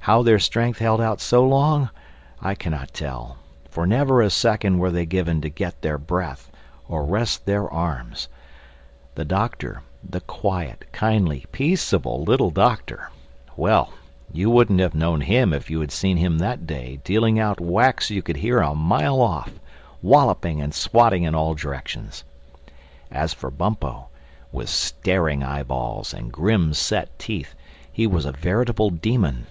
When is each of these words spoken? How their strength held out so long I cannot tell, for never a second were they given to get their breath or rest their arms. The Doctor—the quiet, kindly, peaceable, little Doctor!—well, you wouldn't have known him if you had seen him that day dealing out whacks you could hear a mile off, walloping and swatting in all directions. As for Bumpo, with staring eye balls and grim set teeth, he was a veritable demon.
How 0.00 0.22
their 0.22 0.38
strength 0.38 0.78
held 0.78 1.02
out 1.02 1.20
so 1.20 1.46
long 1.46 1.90
I 2.40 2.54
cannot 2.54 2.94
tell, 2.94 3.36
for 3.68 3.86
never 3.86 4.22
a 4.22 4.30
second 4.30 4.78
were 4.78 4.90
they 4.90 5.04
given 5.04 5.42
to 5.42 5.50
get 5.50 5.82
their 5.82 5.98
breath 5.98 6.50
or 6.88 7.04
rest 7.04 7.44
their 7.44 7.68
arms. 7.70 8.26
The 9.16 9.26
Doctor—the 9.26 10.20
quiet, 10.22 10.86
kindly, 10.92 11.44
peaceable, 11.52 12.22
little 12.24 12.50
Doctor!—well, 12.50 13.92
you 14.32 14.48
wouldn't 14.48 14.80
have 14.80 14.94
known 14.94 15.20
him 15.20 15.52
if 15.52 15.68
you 15.68 15.78
had 15.82 15.92
seen 15.92 16.16
him 16.16 16.38
that 16.38 16.66
day 16.66 17.00
dealing 17.04 17.38
out 17.38 17.60
whacks 17.60 18.08
you 18.08 18.22
could 18.22 18.38
hear 18.38 18.60
a 18.60 18.74
mile 18.74 19.20
off, 19.20 19.60
walloping 20.00 20.62
and 20.62 20.72
swatting 20.72 21.24
in 21.24 21.34
all 21.34 21.52
directions. 21.52 22.24
As 23.10 23.34
for 23.34 23.50
Bumpo, 23.50 24.06
with 24.52 24.70
staring 24.70 25.42
eye 25.42 25.64
balls 25.64 26.14
and 26.14 26.32
grim 26.32 26.72
set 26.72 27.18
teeth, 27.18 27.54
he 27.92 28.06
was 28.06 28.24
a 28.24 28.32
veritable 28.32 28.88
demon. 28.88 29.46